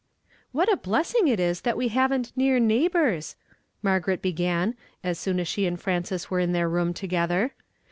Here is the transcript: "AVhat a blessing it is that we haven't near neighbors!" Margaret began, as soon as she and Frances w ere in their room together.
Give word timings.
"AVhat 0.55 0.71
a 0.71 0.77
blessing 0.77 1.27
it 1.27 1.39
is 1.39 1.61
that 1.61 1.77
we 1.77 1.89
haven't 1.89 2.33
near 2.35 2.57
neighbors!" 2.59 3.35
Margaret 3.83 4.19
began, 4.19 4.73
as 5.03 5.19
soon 5.19 5.39
as 5.39 5.47
she 5.47 5.67
and 5.67 5.79
Frances 5.79 6.23
w 6.23 6.37
ere 6.39 6.43
in 6.43 6.53
their 6.53 6.67
room 6.67 6.91
together. 6.91 7.53